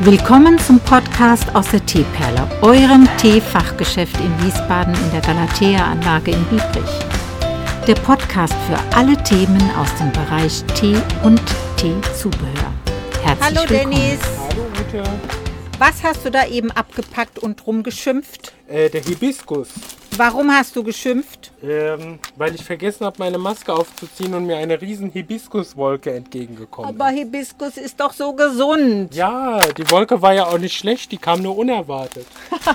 Willkommen 0.00 0.58
zum 0.60 0.78
Podcast 0.80 1.54
aus 1.54 1.70
der 1.70 1.84
Teeperle, 1.84 2.48
eurem 2.62 3.08
Teefachgeschäft 3.18 4.16
in 4.20 4.44
Wiesbaden 4.44 4.94
in 4.94 5.10
der 5.10 5.20
Galatea-Anlage 5.20 6.30
in 6.32 6.44
Biebrich. 6.44 6.90
Der 7.86 7.94
Podcast 7.94 8.54
für 8.68 8.78
alle 8.96 9.20
Themen 9.24 9.60
aus 9.76 9.92
dem 9.96 10.12
Bereich 10.12 10.62
Tee 10.78 10.96
und 11.24 11.40
Teezubehör. 11.76 12.72
Herzlich 13.22 13.58
Hallo 13.58 13.68
willkommen. 13.70 13.90
Dennis, 13.96 14.20
Hallo 14.50 14.66
Ute. 15.02 15.10
was 15.78 16.02
hast 16.04 16.24
du 16.24 16.30
da 16.30 16.46
eben 16.46 16.70
abgepackt 16.70 17.38
und 17.40 17.66
rumgeschimpft? 17.66 18.52
Äh, 18.68 18.90
der 18.90 19.02
Hibiskus. 19.02 19.68
Warum 20.18 20.50
hast 20.50 20.74
du 20.74 20.82
geschimpft? 20.82 21.52
Ähm, 21.62 22.18
weil 22.34 22.52
ich 22.54 22.64
vergessen 22.64 23.06
habe, 23.06 23.16
meine 23.20 23.38
Maske 23.38 23.72
aufzuziehen 23.72 24.34
und 24.34 24.46
mir 24.46 24.56
eine 24.56 24.80
riesen 24.80 25.10
Hibiskuswolke 25.10 26.12
entgegengekommen 26.12 26.90
Aber 26.90 27.08
Hibiskus 27.10 27.76
ist 27.76 28.00
doch 28.00 28.12
so 28.12 28.32
gesund. 28.32 29.10
ist. 29.12 29.16
Ja, 29.16 29.60
die 29.60 29.88
Wolke 29.90 30.20
war 30.20 30.34
ja 30.34 30.46
auch 30.46 30.58
nicht 30.58 30.76
schlecht, 30.76 31.12
die 31.12 31.18
kam 31.18 31.42
nur 31.42 31.56
unerwartet. 31.56 32.26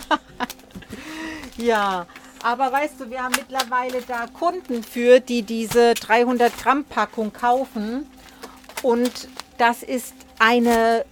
Ja, 1.57 2.07
aber 2.41 2.71
weißt 2.71 2.99
du, 2.99 3.09
wir 3.09 3.21
haben 3.21 3.35
mittlerweile 3.37 4.01
da 4.07 4.25
Kunden 4.27 4.83
für, 4.83 5.19
die 5.19 5.43
diese 5.43 5.93
300 5.93 6.57
Gramm 6.57 6.83
Packung 6.83 7.31
kaufen. 7.31 8.07
Und 8.81 9.27
das 9.57 9.83
ist 9.83 10.13
eine, 10.39 11.05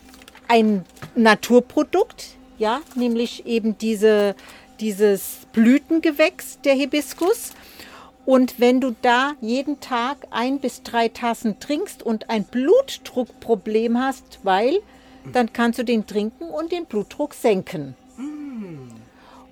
ein 0.48 0.84
Naturprodukt, 1.16 2.30
ja, 2.58 2.82
nämlich 2.96 3.46
eben 3.46 3.78
diese, 3.78 4.36
dieses 4.82 5.48
Blütengewächs 5.54 6.60
der 6.62 6.74
Hibiskus. 6.74 7.54
Und 8.26 8.60
wenn 8.60 8.82
du 8.82 8.96
da 9.02 9.34
jeden 9.42 9.80
Tag 9.80 10.28
ein 10.32 10.60
bis 10.60 10.84
drei 10.84 11.08
Tassen 11.08 11.60
trinkst 11.60 12.04
und 12.04 12.30
ein 12.30 12.44
Blutdruckproblem 12.44 13.98
hast, 13.98 14.40
weil, 14.44 14.80
dann 15.34 15.54
kannst 15.54 15.80
du 15.80 15.84
den 15.84 16.06
trinken 16.06 16.46
und 16.46 16.72
den 16.72 16.86
Blutdruck 16.86 17.34
senken. 17.34 17.96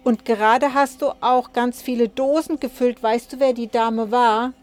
Und 0.03 0.25
gerade 0.25 0.73
hast 0.73 1.01
du 1.01 1.11
auch 1.21 1.53
ganz 1.53 1.81
viele 1.81 2.09
Dosen 2.09 2.59
gefüllt. 2.59 3.03
Weißt 3.03 3.33
du, 3.33 3.39
wer 3.39 3.53
die 3.53 3.67
Dame 3.67 4.11
war? 4.11 4.53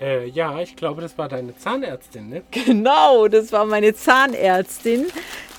Äh, 0.00 0.28
ja, 0.28 0.60
ich 0.60 0.74
glaube, 0.76 1.02
das 1.02 1.16
war 1.18 1.28
deine 1.28 1.56
Zahnärztin, 1.56 2.28
ne? 2.28 2.42
Genau, 2.50 3.28
das 3.28 3.52
war 3.52 3.66
meine 3.66 3.94
Zahnärztin. 3.94 5.06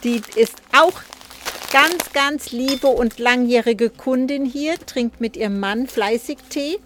Die 0.03 0.21
ist 0.35 0.61
auch 0.77 0.99
ganz, 1.71 2.11
ganz 2.11 2.51
liebe 2.51 2.87
und 2.87 3.17
langjährige 3.17 3.89
Kundin 3.89 4.45
hier, 4.45 4.75
trinkt 4.85 5.21
mit 5.21 5.37
ihrem 5.37 5.59
Mann 5.59 5.87
fleißig 5.87 6.37
Tee 6.49 6.79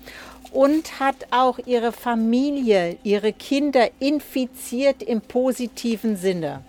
und 0.51 0.99
hat 0.99 1.15
auch 1.31 1.59
ihre 1.65 1.91
Familie, 1.91 2.97
ihre 3.03 3.33
Kinder 3.33 3.89
infiziert 3.99 5.01
im 5.01 5.21
positiven 5.21 6.17
Sinne. 6.17 6.61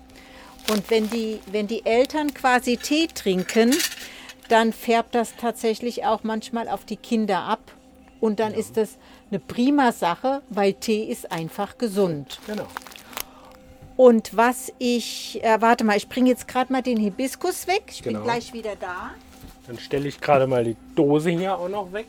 Und 0.71 0.91
wenn 0.91 1.11
die, 1.11 1.41
wenn 1.53 1.67
die 1.67 1.85
Eltern 1.85 2.33
quasi 2.33 2.79
Tee 2.79 3.07
trinken, 3.07 3.75
dann 4.49 4.73
färbt 4.73 5.15
das 5.15 5.37
tatsächlich 5.37 6.05
auch 6.07 6.25
manchmal 6.25 6.69
auf 6.69 6.85
die 6.85 6.97
Kinder 6.97 7.41
ab. 7.43 7.61
Und 8.19 8.41
dann 8.41 8.55
ist 8.55 8.79
das 8.79 8.97
eine 9.31 9.41
prima 9.41 9.93
Sache, 9.93 10.41
weil 10.49 10.73
Tee 10.73 11.05
ist 11.05 11.31
einfach 11.31 11.77
gesund. 11.77 12.41
Genau. 12.47 12.67
Und 13.97 14.37
was 14.37 14.73
ich, 14.79 15.43
äh, 15.43 15.61
warte 15.61 15.85
mal, 15.85 15.97
ich 15.97 16.09
bringe 16.09 16.29
jetzt 16.29 16.47
gerade 16.49 16.73
mal 16.73 16.83
den 16.83 16.99
Hibiskus 16.99 17.67
weg. 17.67 17.85
Ich 17.89 18.03
Genau. 18.03 18.19
bin 18.19 18.25
gleich 18.25 18.53
wieder 18.53 18.77
da. 18.77 19.13
Dann 19.67 19.79
stelle 19.79 20.09
ich 20.09 20.21
gerade 20.21 20.47
mal 20.47 20.65
die 20.65 20.77
Dose 20.95 21.31
hier 21.31 21.57
auch 21.59 21.69
noch 21.69 21.93
weg. 21.93 22.07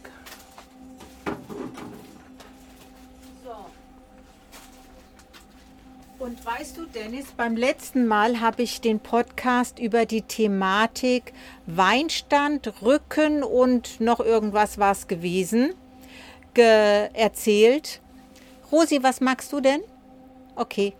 Und 6.19 6.43
weißt 6.43 6.77
du, 6.77 6.85
Dennis, 6.85 7.27
beim 7.37 7.55
letzten 7.55 8.07
Mal 8.07 8.41
habe 8.41 8.63
ich 8.63 8.81
den 8.81 8.99
Podcast 8.99 9.77
über 9.77 10.05
die 10.05 10.23
Thematik 10.23 11.31
Weinstand, 11.67 12.81
Rücken 12.81 13.43
und 13.43 14.01
noch 14.01 14.19
irgendwas 14.19 14.79
war 14.79 14.93
es 14.93 15.07
gewesen, 15.07 15.75
ge 16.55 17.09
erzählt. 17.13 18.01
Rosi, 18.71 19.03
was 19.03 19.21
magst 19.21 19.53
du 19.53 19.61
denn? 19.61 19.81
Okay. 20.55 20.93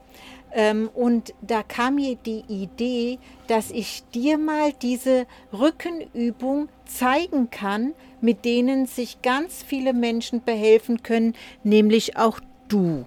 Ähm, 0.53 0.90
und 0.94 1.34
da 1.41 1.63
kam 1.63 1.96
mir 1.96 2.16
die 2.16 2.44
Idee, 2.47 3.19
dass 3.47 3.72
ich 3.72 4.03
dir 4.13 4.38
mal 4.38 4.74
diese 4.74 5.28
Rückenübung 5.53 6.69
zeigen 6.85 7.50
kann, 7.50 7.94
mit 8.22 8.46
denen 8.46 8.86
sich 8.86 9.22
ganz 9.22 9.63
viele 9.63 9.94
Menschen 9.94 10.44
behelfen 10.44 11.03
können, 11.03 11.36
nämlich 11.63 12.18
auch 12.18 12.40
du. 12.68 13.06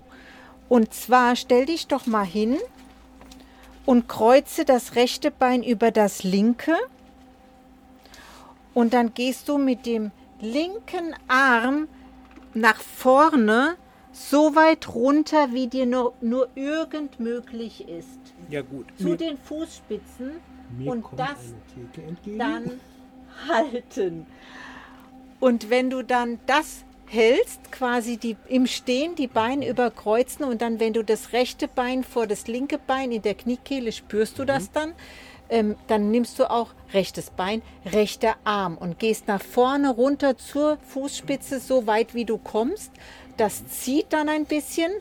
Und 0.68 0.94
zwar 0.94 1.34
stell 1.34 1.66
dich 1.66 1.88
doch 1.88 2.06
mal 2.06 2.26
hin 2.26 2.58
und 3.86 4.08
kreuze 4.08 4.64
das 4.64 4.94
rechte 4.94 5.30
Bein 5.30 5.62
über 5.62 5.90
das 5.90 6.22
linke. 6.22 6.76
Und 8.72 8.94
dann 8.94 9.14
gehst 9.14 9.48
du 9.48 9.58
mit 9.58 9.84
dem 9.86 10.12
linken 10.40 11.14
Arm 11.26 11.88
nach 12.54 12.80
vorne 12.80 13.76
so 14.12 14.54
weit 14.54 14.94
runter, 14.94 15.52
wie 15.52 15.66
dir 15.66 15.86
nur, 15.86 16.14
nur 16.20 16.48
irgend 16.54 17.20
möglich 17.20 17.88
ist. 17.88 18.18
Ja 18.48 18.62
gut. 18.62 18.86
Zu 18.96 19.16
den 19.16 19.38
Fußspitzen 19.38 20.32
mir 20.76 20.90
und 20.90 21.04
das 21.16 21.54
dann 22.36 22.80
halten. 23.48 24.26
Und 25.38 25.70
wenn 25.70 25.90
du 25.90 26.02
dann 26.02 26.38
das 26.46 26.84
hältst, 27.06 27.72
quasi 27.72 28.18
die, 28.18 28.36
im 28.48 28.66
Stehen 28.66 29.14
die 29.16 29.26
Beine 29.26 29.68
überkreuzen 29.68 30.44
und 30.44 30.62
dann, 30.62 30.78
wenn 30.78 30.92
du 30.92 31.02
das 31.02 31.32
rechte 31.32 31.66
Bein 31.66 32.04
vor 32.04 32.26
das 32.26 32.46
linke 32.46 32.78
Bein 32.78 33.10
in 33.10 33.22
der 33.22 33.34
Kniekehle 33.34 33.90
spürst 33.90 34.38
du 34.38 34.44
das 34.44 34.70
dann, 34.70 34.92
ähm, 35.48 35.74
dann 35.88 36.12
nimmst 36.12 36.38
du 36.38 36.48
auch 36.48 36.68
rechtes 36.92 37.30
Bein, 37.30 37.62
rechter 37.84 38.36
Arm 38.44 38.78
und 38.78 39.00
gehst 39.00 39.26
nach 39.26 39.42
vorne 39.42 39.90
runter 39.90 40.36
zur 40.38 40.78
Fußspitze 40.88 41.58
so 41.58 41.88
weit 41.88 42.14
wie 42.14 42.24
du 42.24 42.38
kommst. 42.38 42.92
Das 43.40 43.66
zieht 43.66 44.12
dann 44.12 44.28
ein 44.28 44.44
bisschen, 44.44 44.92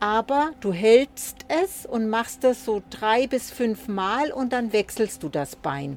aber 0.00 0.50
du 0.60 0.72
hältst 0.72 1.46
es 1.46 1.86
und 1.86 2.08
machst 2.08 2.42
das 2.42 2.64
so 2.64 2.82
drei 2.90 3.28
bis 3.28 3.52
fünf 3.52 3.86
Mal 3.86 4.32
und 4.32 4.52
dann 4.52 4.72
wechselst 4.72 5.22
du 5.22 5.28
das 5.28 5.54
Bein. 5.54 5.96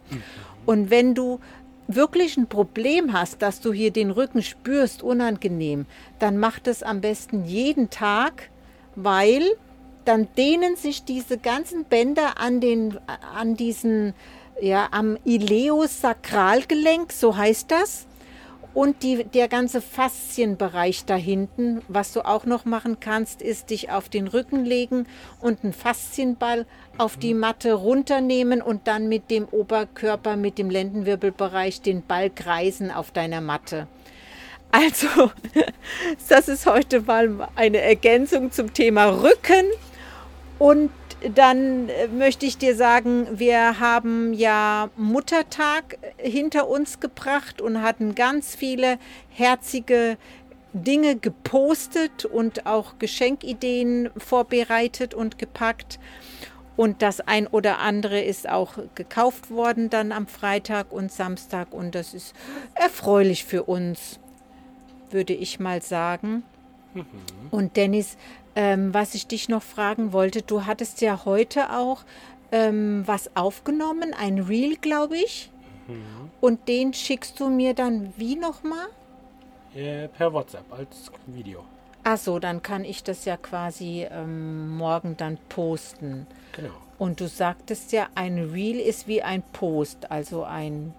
Und 0.67 0.91
wenn 0.91 1.15
du 1.15 1.39
wirklich 1.87 2.37
ein 2.37 2.47
Problem 2.47 3.13
hast, 3.13 3.41
dass 3.41 3.61
du 3.61 3.73
hier 3.73 3.91
den 3.91 4.11
Rücken 4.11 4.43
spürst, 4.43 5.01
unangenehm, 5.01 5.87
dann 6.19 6.37
mach 6.37 6.59
das 6.59 6.83
am 6.83 7.01
besten 7.01 7.45
jeden 7.45 7.89
Tag, 7.89 8.49
weil 8.95 9.43
dann 10.05 10.27
dehnen 10.37 10.75
sich 10.75 11.03
diese 11.03 11.37
ganzen 11.37 11.83
Bänder 11.85 12.39
an 12.39 12.61
den, 12.61 12.97
an 13.35 13.55
diesen, 13.55 14.13
ja, 14.61 14.87
am 14.91 15.17
Ileosakralgelenk, 15.25 17.11
so 17.11 17.35
heißt 17.35 17.71
das. 17.71 18.06
Und 18.77 19.01
die, 19.01 19.23
der 19.23 19.47
ganze 19.47 19.81
Faszienbereich 19.81 21.05
da 21.05 21.15
hinten, 21.15 21.81
was 21.87 22.13
du 22.13 22.21
auch 22.21 22.45
noch 22.45 22.63
machen 22.65 22.99
kannst, 22.99 23.41
ist 23.41 23.71
dich 23.71 23.89
auf 23.89 24.07
den 24.07 24.27
Rücken 24.27 24.65
legen 24.65 25.07
und 25.41 25.63
einen 25.63 25.73
Faszienball 25.73 26.67
auf 26.99 27.17
die 27.17 27.33
Matte 27.33 27.73
runternehmen 27.73 28.61
und 28.61 28.87
dann 28.87 29.09
mit 29.09 29.31
dem 29.31 29.45
Oberkörper, 29.45 30.35
mit 30.35 30.59
dem 30.59 30.69
Lendenwirbelbereich 30.69 31.81
den 31.81 32.03
Ball 32.03 32.29
kreisen 32.29 32.91
auf 32.91 33.09
deiner 33.09 33.41
Matte. 33.41 33.87
Also, 34.69 35.31
das 36.29 36.47
ist 36.47 36.67
heute 36.67 37.01
mal 37.01 37.49
eine 37.55 37.81
Ergänzung 37.81 38.51
zum 38.51 38.75
Thema 38.75 39.05
Rücken. 39.05 39.65
Und 40.59 40.91
dann 41.33 41.89
äh, 41.89 42.07
möchte 42.07 42.45
ich 42.45 42.57
dir 42.57 42.75
sagen, 42.75 43.27
wir 43.39 43.79
haben 43.79 44.33
ja 44.33 44.89
Muttertag 44.95 45.97
hinter 46.17 46.67
uns 46.67 46.99
gebracht 46.99 47.61
und 47.61 47.81
hatten 47.81 48.15
ganz 48.15 48.55
viele 48.55 48.99
herzige 49.29 50.17
Dinge 50.73 51.15
gepostet 51.15 52.25
und 52.25 52.65
auch 52.65 52.99
Geschenkideen 52.99 54.09
vorbereitet 54.17 55.13
und 55.13 55.39
gepackt. 55.39 55.99
Und 56.75 57.01
das 57.01 57.21
ein 57.21 57.47
oder 57.47 57.79
andere 57.79 58.21
ist 58.21 58.47
auch 58.47 58.73
gekauft 58.93 59.49
worden 59.49 59.89
dann 59.89 60.11
am 60.11 60.27
Freitag 60.27 60.91
und 60.91 61.11
Samstag. 61.11 61.73
Und 61.73 61.95
das 61.95 62.13
ist 62.13 62.35
erfreulich 62.75 63.45
für 63.45 63.63
uns, 63.63 64.19
würde 65.09 65.33
ich 65.33 65.59
mal 65.59 65.81
sagen. 65.81 66.43
Und 67.51 67.77
Dennis, 67.77 68.17
ähm, 68.55 68.93
was 68.93 69.13
ich 69.13 69.27
dich 69.27 69.49
noch 69.49 69.63
fragen 69.63 70.13
wollte, 70.13 70.41
du 70.41 70.65
hattest 70.65 71.01
ja 71.01 71.25
heute 71.25 71.71
auch 71.77 72.03
ähm, 72.51 73.03
was 73.05 73.35
aufgenommen, 73.35 74.13
ein 74.13 74.39
Reel, 74.39 74.77
glaube 74.77 75.17
ich. 75.17 75.51
Und 76.41 76.67
den 76.67 76.93
schickst 76.93 77.39
du 77.39 77.49
mir 77.49 77.73
dann 77.73 78.13
wie 78.17 78.35
nochmal? 78.35 78.87
Äh, 79.73 80.07
per 80.09 80.33
WhatsApp 80.33 80.71
als 80.71 81.11
Video. 81.27 81.63
Ach 82.03 82.17
so, 82.17 82.39
dann 82.39 82.61
kann 82.61 82.85
ich 82.85 83.03
das 83.03 83.25
ja 83.25 83.37
quasi 83.37 84.07
ähm, 84.09 84.69
morgen 84.77 85.17
dann 85.17 85.37
posten. 85.49 86.25
Genau. 86.53 86.73
Und 86.97 87.19
du 87.19 87.27
sagtest 87.27 87.91
ja, 87.91 88.07
ein 88.15 88.37
Reel 88.51 88.79
ist 88.79 89.07
wie 89.07 89.21
ein 89.21 89.43
Post, 89.43 90.09
also 90.09 90.43
ein 90.43 90.93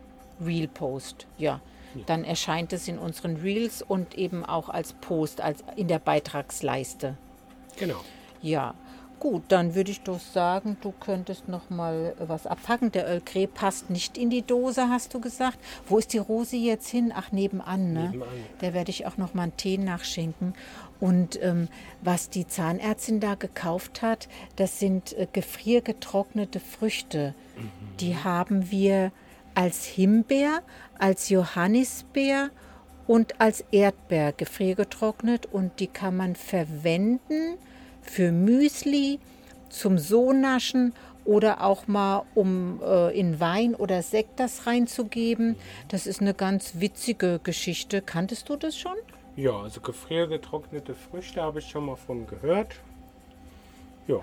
Reel-Post. 0.44 1.26
Ja. 1.38 1.60
Dann 2.06 2.24
erscheint 2.24 2.72
es 2.72 2.88
in 2.88 2.98
unseren 2.98 3.36
Reels 3.36 3.82
und 3.82 4.16
eben 4.16 4.44
auch 4.44 4.68
als 4.68 4.92
Post, 4.94 5.40
als 5.40 5.64
in 5.76 5.88
der 5.88 5.98
Beitragsleiste. 5.98 7.16
Genau. 7.78 8.00
Ja. 8.42 8.74
Gut, 9.20 9.42
dann 9.48 9.74
würde 9.74 9.90
ich 9.90 10.02
doch 10.02 10.20
sagen, 10.20 10.76
du 10.80 10.92
könntest 10.92 11.48
noch 11.48 11.70
mal 11.70 12.14
was 12.20 12.46
abpacken. 12.46 12.92
Der 12.92 13.08
Earl 13.08 13.20
Grey 13.20 13.48
passt 13.48 13.90
nicht 13.90 14.16
in 14.16 14.30
die 14.30 14.42
Dose, 14.42 14.90
hast 14.90 15.12
du 15.12 15.20
gesagt. 15.20 15.58
Wo 15.88 15.98
ist 15.98 16.12
die 16.12 16.18
Rose 16.18 16.54
jetzt 16.54 16.88
hin? 16.88 17.12
Ach, 17.12 17.32
nebenan, 17.32 17.92
ne? 17.92 18.10
Nebenan. 18.10 18.28
Da 18.60 18.72
werde 18.74 18.90
ich 18.90 19.06
auch 19.06 19.16
noch 19.16 19.34
mal 19.34 19.42
einen 19.42 19.56
Tee 19.56 19.76
nachschenken. 19.76 20.54
Und 21.00 21.42
ähm, 21.42 21.66
was 22.00 22.30
die 22.30 22.46
Zahnärztin 22.46 23.18
da 23.18 23.34
gekauft 23.34 24.02
hat, 24.02 24.28
das 24.54 24.78
sind 24.78 25.14
äh, 25.14 25.26
gefriergetrocknete 25.32 26.60
Früchte. 26.60 27.34
Die 27.98 28.16
haben 28.16 28.70
wir 28.70 29.10
als 29.58 29.84
Himbeer, 29.84 30.62
als 31.00 31.30
Johannisbeer 31.30 32.50
und 33.08 33.40
als 33.40 33.64
Erdbeer 33.72 34.32
gefriergetrocknet 34.32 35.46
und 35.46 35.80
die 35.80 35.88
kann 35.88 36.16
man 36.16 36.36
verwenden 36.36 37.58
für 38.00 38.30
Müsli, 38.30 39.18
zum 39.68 39.98
Sonaschen 39.98 40.94
oder 41.24 41.64
auch 41.64 41.88
mal 41.88 42.22
um 42.36 42.80
äh, 42.84 43.18
in 43.18 43.40
Wein 43.40 43.74
oder 43.74 44.00
Sekt 44.02 44.38
das 44.38 44.68
reinzugeben. 44.68 45.56
Das 45.88 46.06
ist 46.06 46.20
eine 46.20 46.34
ganz 46.34 46.74
witzige 46.78 47.40
Geschichte. 47.42 48.00
Kanntest 48.00 48.48
du 48.48 48.54
das 48.54 48.78
schon? 48.78 48.96
Ja, 49.34 49.58
also 49.58 49.80
gefriergetrocknete 49.80 50.94
Früchte 50.94 51.42
habe 51.42 51.58
ich 51.58 51.68
schon 51.68 51.86
mal 51.86 51.96
von 51.96 52.28
gehört. 52.28 52.76
Ja, 54.06 54.20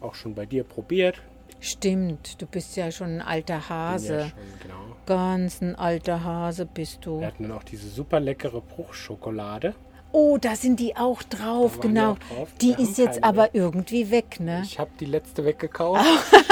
auch 0.00 0.16
schon 0.16 0.34
bei 0.34 0.46
dir 0.46 0.64
probiert. 0.64 1.22
Stimmt, 1.60 2.40
du 2.40 2.46
bist 2.46 2.76
ja 2.76 2.90
schon 2.90 3.16
ein 3.16 3.22
alter 3.22 3.68
Hase. 3.68 4.12
Ja 4.14 4.20
schon, 4.28 4.32
genau. 4.62 4.74
Ganz 5.06 5.60
ein 5.60 5.74
alter 5.74 6.22
Hase 6.24 6.66
bist 6.66 6.98
du. 7.02 7.20
Wir 7.20 7.28
hatten 7.28 7.44
dann 7.44 7.52
auch 7.52 7.64
diese 7.64 7.88
super 7.88 8.20
leckere 8.20 8.60
Bruchschokolade. 8.60 9.74
Oh, 10.10 10.38
da 10.40 10.56
sind 10.56 10.80
die 10.80 10.96
auch 10.96 11.22
drauf, 11.22 11.76
Da 11.76 11.82
die 11.82 11.88
genau. 11.88 12.12
auch 12.12 12.18
drauf. 12.18 12.48
Die 12.62 12.72
ist 12.72 12.96
jetzt 12.96 13.22
aber 13.22 13.54
irgendwie 13.54 14.10
weg, 14.10 14.40
ne? 14.40 14.62
Ich 14.64 14.78
habe 14.78 14.90
die 14.98 15.04
letzte 15.04 15.44
weggekauft. 15.44 16.04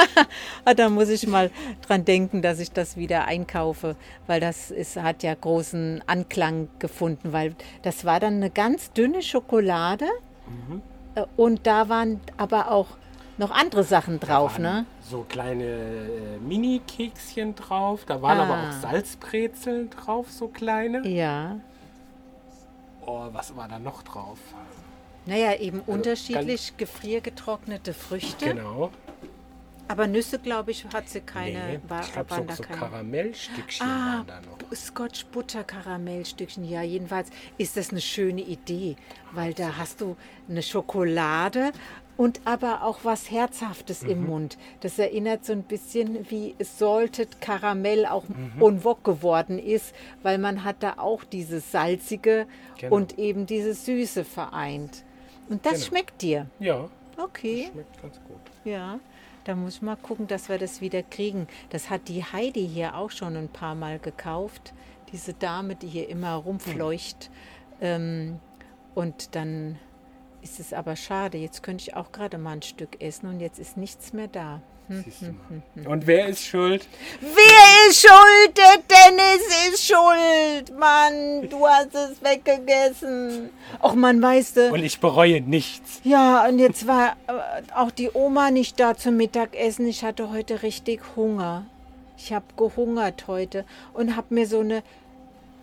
Ah, 0.64 0.72
da 0.72 0.88
muss 0.88 1.10
ich 1.10 1.26
mal 1.26 1.50
dran 1.86 2.06
denken, 2.06 2.40
dass 2.40 2.58
ich 2.58 2.72
das 2.72 2.96
wieder 2.96 3.26
einkaufe, 3.26 3.96
weil 4.26 4.40
das 4.40 4.70
ist, 4.70 4.96
hat 4.96 5.22
ja 5.22 5.34
großen 5.34 6.02
Anklang 6.06 6.68
gefunden, 6.78 7.34
weil 7.34 7.54
das 7.82 8.06
war 8.06 8.18
dann 8.18 8.36
eine 8.36 8.48
ganz 8.48 8.92
dünne 8.92 9.20
Schokolade 9.20 10.06
Mhm. 10.48 10.80
äh, 11.16 11.24
und 11.36 11.66
da 11.66 11.90
waren 11.90 12.20
aber 12.38 12.70
auch 12.70 12.86
noch 13.38 13.50
andere 13.50 13.84
Sachen 13.84 14.18
drauf, 14.20 14.58
ne? 14.58 14.86
So 15.02 15.24
kleine 15.28 15.64
äh, 15.64 16.38
Mini-Kekschen 16.40 17.54
drauf. 17.54 18.04
Da 18.06 18.20
waren 18.22 18.38
aber 18.38 18.54
Ah. 18.54 18.68
auch 18.68 18.72
Salzbrezeln 18.72 19.90
drauf, 19.90 20.30
so 20.30 20.48
kleine. 20.48 21.06
Ja. 21.06 21.58
Oh, 23.04 23.26
was 23.32 23.54
war 23.56 23.68
da 23.68 23.78
noch 23.78 24.02
drauf? 24.02 24.38
Naja, 25.26 25.54
eben 25.58 25.80
unterschiedlich 25.80 26.76
gefriergetrocknete 26.76 27.94
Früchte. 27.94 28.46
Genau. 28.54 28.90
Aber 29.88 30.08
Nüsse, 30.08 30.40
glaube 30.40 30.72
ich, 30.72 30.84
hat 30.92 31.08
sie 31.08 31.20
keine. 31.20 31.64
nee, 31.66 31.80
war, 31.86 32.00
ich 32.02 32.12
glaube, 32.12 32.30
waren 32.30 32.40
so, 32.42 32.46
da 32.48 32.54
so 32.56 32.62
keine. 32.64 32.78
Karamellstückchen 32.80 33.86
Ah, 33.86 34.16
waren 34.18 34.26
da 34.26 34.40
noch. 34.40 34.76
Scotch 34.76 35.26
Butter 35.26 35.62
Karamellstückchen. 35.62 36.64
Ja, 36.68 36.82
jedenfalls 36.82 37.28
ist 37.56 37.76
das 37.76 37.90
eine 37.90 38.00
schöne 38.00 38.40
Idee, 38.40 38.96
weil 39.30 39.54
da 39.54 39.76
hast 39.78 40.00
du 40.00 40.16
eine 40.48 40.62
Schokolade 40.62 41.70
und 42.16 42.40
aber 42.44 42.82
auch 42.82 43.00
was 43.02 43.30
Herzhaftes 43.30 44.02
Mhm. 44.02 44.10
im 44.10 44.26
Mund. 44.26 44.58
Das 44.80 44.98
erinnert 44.98 45.44
so 45.44 45.52
ein 45.52 45.62
bisschen 45.62 46.30
wie 46.30 46.54
Salted 46.60 47.40
Karamell 47.40 48.06
auch 48.06 48.24
Mhm. 48.28 48.62
en 48.62 48.80
vogue 48.80 49.02
geworden 49.02 49.58
ist, 49.58 49.94
weil 50.22 50.38
man 50.38 50.64
hat 50.64 50.76
da 50.80 50.94
auch 50.98 51.24
dieses 51.24 51.70
salzige 51.72 52.46
Genau. 52.78 52.96
und 52.96 53.18
eben 53.18 53.46
dieses 53.46 53.84
süße 53.84 54.24
vereint. 54.24 55.04
Und 55.48 55.64
das 55.66 55.74
Genau. 55.74 55.84
schmeckt 55.86 56.22
dir. 56.22 56.46
Ja, 56.58 56.88
Okay. 57.18 57.68
schmeckt 57.72 58.02
ganz 58.02 58.16
gut. 58.26 58.40
Ja, 58.64 58.98
da 59.44 59.54
muss 59.54 59.76
ich 59.76 59.82
mal 59.82 59.96
gucken, 59.96 60.26
dass 60.26 60.48
wir 60.48 60.58
das 60.58 60.80
wieder 60.80 61.02
kriegen. 61.02 61.46
Das 61.70 61.88
hat 61.90 62.08
die 62.08 62.24
Heidi 62.24 62.66
hier 62.68 62.96
auch 62.96 63.10
schon 63.10 63.36
ein 63.36 63.48
paar 63.48 63.74
Mal 63.74 63.98
gekauft. 63.98 64.72
Diese 65.12 65.34
Dame, 65.34 65.76
die 65.76 65.86
hier 65.86 66.08
immer 66.08 66.34
rumfleucht. 66.34 67.30
Ähm, 67.80 68.40
und 68.94 69.34
dann 69.36 69.78
ist 70.46 70.60
es 70.60 70.72
aber 70.72 70.94
schade. 70.94 71.38
Jetzt 71.38 71.64
könnte 71.64 71.82
ich 71.82 71.96
auch 71.96 72.12
gerade 72.12 72.38
mal 72.38 72.52
ein 72.52 72.62
Stück 72.62 73.02
essen 73.02 73.28
und 73.28 73.40
jetzt 73.40 73.58
ist 73.58 73.76
nichts 73.76 74.12
mehr 74.12 74.28
da. 74.28 74.60
Hm. 74.86 75.04
Du 75.74 75.80
mal. 75.82 75.92
Und 75.92 76.06
wer 76.06 76.28
ist 76.28 76.44
schuld? 76.44 76.86
Wer 77.20 77.88
ist 77.88 78.00
schuld? 78.00 78.56
Der 78.56 78.76
Dennis 78.88 79.42
ist 79.68 79.84
schuld. 79.84 80.78
Mann, 80.78 81.48
du 81.50 81.66
hast 81.66 81.92
es 81.96 82.22
weggegessen. 82.22 83.50
Och 83.82 83.96
man, 83.96 84.22
weißt 84.22 84.56
du. 84.56 84.72
Und 84.72 84.84
ich 84.84 85.00
bereue 85.00 85.40
nichts. 85.40 86.00
Ja, 86.04 86.46
und 86.48 86.60
jetzt 86.60 86.86
war 86.86 87.16
äh, 87.26 87.72
auch 87.74 87.90
die 87.90 88.10
Oma 88.14 88.52
nicht 88.52 88.78
da 88.78 88.96
zum 88.96 89.16
Mittagessen. 89.16 89.88
Ich 89.88 90.04
hatte 90.04 90.30
heute 90.30 90.62
richtig 90.62 91.00
Hunger. 91.16 91.66
Ich 92.16 92.32
habe 92.32 92.46
gehungert 92.56 93.26
heute 93.26 93.64
und 93.92 94.14
habe 94.14 94.32
mir 94.32 94.46
so 94.46 94.60
eine, 94.60 94.84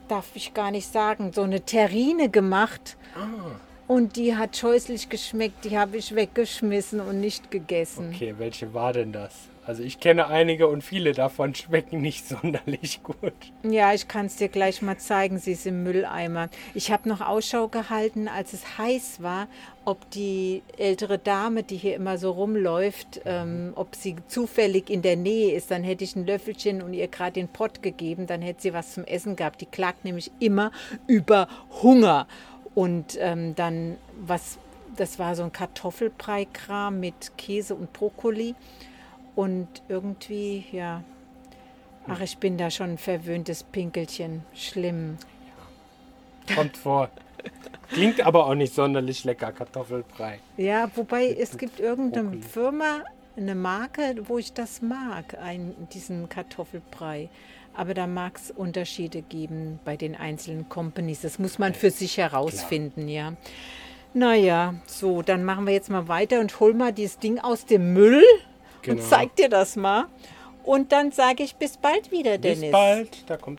darf 0.10 0.26
ich 0.34 0.54
gar 0.54 0.72
nicht 0.72 0.92
sagen, 0.92 1.32
so 1.34 1.44
eine 1.44 1.62
Terrine 1.62 2.28
gemacht. 2.28 2.98
Ah, 3.16 3.56
Und 3.94 4.16
die 4.16 4.36
hat 4.36 4.58
scheußlich 4.58 5.10
geschmeckt. 5.10 5.66
Die 5.66 5.78
habe 5.78 5.98
ich 5.98 6.16
weggeschmissen 6.16 7.00
und 7.00 7.20
nicht 7.20 7.52
gegessen. 7.52 8.12
okay, 8.12 8.34
welche 8.40 8.74
war 8.74 8.92
denn 8.92 9.12
das? 9.12 9.50
Also 9.68 9.84
ich 9.84 10.00
kenne 10.00 10.28
einige 10.28 10.68
und 10.68 10.84
viele 10.84 11.14
davon 11.14 11.54
schmecken 11.56 12.02
nicht 12.02 12.28
sonderlich 12.28 13.04
gut. 13.04 13.34
Ja, 13.62 13.94
ich 13.94 14.08
kann 14.08 14.26
es 14.26 14.38
dir 14.38 14.50
gleich 14.50 14.82
mal 14.82 14.98
zeigen. 14.98 15.38
Sie 15.38 15.52
ist 15.52 15.68
im 15.68 15.84
Mülleimer. 15.84 16.50
Ich 16.74 16.92
habe 16.92 17.08
noch 17.08 17.22
Ausschau 17.22 17.68
gehalten, 17.68 18.28
als 18.28 18.54
es 18.54 18.80
heiß 18.80 19.22
war, 19.22 19.48
ob 19.86 20.10
die 20.10 20.64
ältere 20.78 21.20
Dame, 21.20 21.62
die 21.62 21.78
hier 21.78 21.96
immer 21.96 22.18
so 22.18 22.32
rumläuft, 22.32 23.22
ähm, 23.26 23.74
ob 23.76 23.96
sie 23.96 24.16
zufällig 24.28 24.90
in 24.90 25.04
der 25.04 25.18
Nähe 25.18 25.56
ist. 25.56 25.70
Dann 25.70 25.84
hätte 25.84 26.04
ich 26.04 26.16
ein 26.16 26.26
Löffelchen 26.26 26.82
und 26.82 26.96
ihr 26.96 27.08
gerade 27.10 27.34
den 27.34 27.48
Pott 27.48 27.84
gegeben. 27.84 28.26
Dann 28.26 28.42
hätte 28.42 28.64
sie 28.64 28.74
was 28.74 28.96
zum 28.96 29.04
Essen 29.04 29.36
gehabt. 29.36 29.62
Die 29.62 29.68
klagt 29.68 30.04
nämlich 30.04 30.32
immer 30.40 30.72
über 31.06 31.48
Hunger. 31.84 32.28
Und 32.76 33.18
ähm, 33.20 33.56
dann, 33.56 33.98
was, 34.20 34.58
das 34.96 35.20
war 35.20 35.36
so 35.36 35.44
ein 35.44 35.52
Kartoffelbrei-Kram 35.52 37.00
mit 37.00 37.38
Käse 37.38 37.76
und 37.76 37.94
Brokkoli. 37.94 38.56
Und 39.36 39.68
irgendwie, 39.88 40.66
ja, 40.72 41.04
ach, 42.08 42.22
ich 42.22 42.38
bin 42.38 42.58
da 42.58 42.70
schon 42.70 42.92
ein 42.92 42.98
verwöhntes 42.98 43.64
Pinkelchen. 43.64 44.44
Schlimm. 44.54 45.18
Kommt 46.56 46.78
vor. 46.78 47.10
Klingt 47.90 48.22
aber 48.22 48.48
auch 48.48 48.56
nicht 48.56 48.74
sonderlich 48.74 49.24
lecker, 49.24 49.52
Kartoffelbrei. 49.52 50.40
Ja, 50.58 50.90
wobei 50.96 51.28
es 51.28 51.58
gibt 51.58 51.80
irgendeine 51.80 52.30
Brokkoli. 52.30 52.42
Firma, 52.42 53.04
eine 53.36 53.56
Marke, 53.56 54.16
wo 54.28 54.38
ich 54.38 54.54
das 54.54 54.82
mag, 54.82 55.38
ein, 55.40 55.76
diesen 55.94 56.30
Kartoffelbrei. 56.30 57.30
Aber 57.76 57.94
da 57.94 58.06
mag 58.08 58.38
es 58.38 58.52
Unterschiede 58.52 59.22
geben 59.22 59.80
bei 59.84 59.98
den 59.98 60.16
einzelnen 60.16 60.70
Companies. 60.70 61.22
Das 61.22 61.40
muss 61.40 61.58
man 61.60 61.74
für 61.74 61.90
sich 61.92 62.18
herausfinden, 62.18 63.08
ja. 63.08 63.34
Naja, 64.14 64.76
so, 64.86 65.24
dann 65.24 65.44
machen 65.44 65.66
wir 65.66 65.74
jetzt 65.74 65.90
mal 65.90 66.08
weiter 66.08 66.40
und 66.40 66.60
hol 66.60 66.74
mal 66.76 66.94
dieses 66.94 67.18
Ding 67.18 67.40
aus 67.40 67.66
dem 67.66 67.94
Müll 67.94 68.24
Genau. 68.84 69.02
und 69.02 69.08
zeig 69.08 69.36
dir 69.38 69.50
das 69.50 69.76
mal. 69.76 70.06
Und 70.64 70.92
dann 70.92 71.12
sage 71.12 71.44
ich 71.44 71.56
bis 71.56 71.78
bald 71.78 72.12
wieder, 72.12 72.38
Bis 72.38 72.60
Dennis. 72.60 72.72
bald, 72.72 73.30
da 73.30 73.38
kommt 73.38 73.48